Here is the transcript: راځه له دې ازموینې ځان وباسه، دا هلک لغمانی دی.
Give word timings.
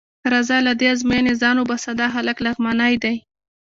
راځه 0.31 0.57
له 0.67 0.73
دې 0.79 0.87
ازموینې 0.93 1.33
ځان 1.41 1.55
وباسه، 1.59 1.91
دا 1.99 2.07
هلک 2.15 2.37
لغمانی 2.45 2.93
دی. 3.03 3.15